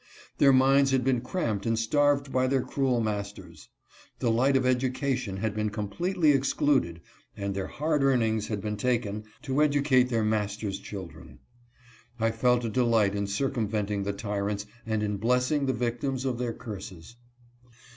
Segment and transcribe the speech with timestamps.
[0.39, 3.69] Their minds had been cramped and starved by their cruel masters.
[4.17, 7.01] The light of education had been completely excluded
[7.37, 11.37] and their hard earnings had been taken to educate their master's children.
[12.19, 16.53] I felt a delight in circumventing the tyrants and in blessing the victims of their
[16.53, 17.15] curses.